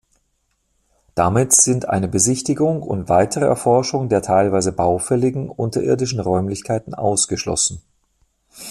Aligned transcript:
Damit 1.13 1.53
sind 1.53 1.85
eine 1.87 2.07
Besichtigung 2.07 2.81
und 2.81 3.07
weitere 3.07 3.45
Erforschung 3.45 4.09
der 4.09 4.23
teilweise 4.23 4.71
baufälligen 4.71 5.47
unterirdischen 5.47 6.19
Räumlichkeiten 6.19 6.95
ausgeschlossen. 6.95 7.83